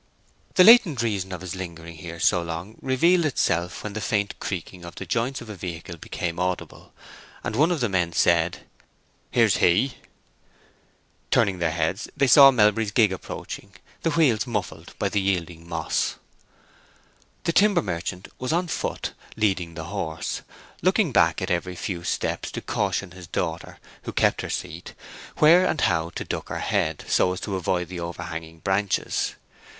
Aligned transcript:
The 0.55 0.63
latent 0.63 1.03
reason 1.03 1.31
of 1.31 1.41
his 1.41 1.53
lingering 1.53 1.97
here 1.97 2.19
so 2.19 2.41
long 2.41 2.75
revealed 2.81 3.23
itself 3.23 3.83
when 3.83 3.93
the 3.93 4.01
faint 4.01 4.33
creaking 4.39 4.83
of 4.83 4.95
the 4.95 5.05
joints 5.05 5.41
of 5.41 5.49
a 5.51 5.55
vehicle 5.55 5.97
became 5.97 6.39
audible, 6.39 6.91
and 7.43 7.55
one 7.55 7.69
of 7.71 7.81
the 7.81 7.87
men 7.87 8.11
said, 8.11 8.65
"Here's 9.29 9.57
he." 9.57 9.97
Turning 11.29 11.59
their 11.59 11.69
heads 11.69 12.09
they 12.17 12.25
saw 12.25 12.49
Melbury's 12.49 12.89
gig 12.89 13.11
approaching, 13.13 13.73
the 14.01 14.09
wheels 14.09 14.47
muffled 14.47 14.95
by 14.97 15.07
the 15.07 15.21
yielding 15.21 15.69
moss. 15.69 16.15
The 17.43 17.53
timber 17.53 17.83
merchant 17.83 18.27
was 18.39 18.51
on 18.51 18.69
foot 18.69 19.13
leading 19.37 19.75
the 19.75 19.83
horse, 19.93 20.41
looking 20.81 21.11
back 21.11 21.43
at 21.43 21.51
every 21.51 21.75
few 21.75 22.03
steps 22.03 22.49
to 22.53 22.61
caution 22.61 23.11
his 23.11 23.27
daughter, 23.27 23.77
who 24.01 24.11
kept 24.13 24.41
her 24.41 24.49
seat, 24.49 24.95
where 25.37 25.63
and 25.63 25.79
how 25.81 26.09
to 26.15 26.23
duck 26.25 26.49
her 26.49 26.57
head 26.57 27.05
so 27.07 27.33
as 27.33 27.39
to 27.41 27.55
avoid 27.55 27.87
the 27.87 27.99
overhanging 27.99 28.61
branches. 28.61 29.35